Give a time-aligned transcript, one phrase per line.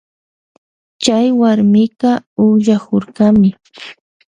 [1.03, 2.11] Chay warmika
[2.43, 3.49] ukllakurkami.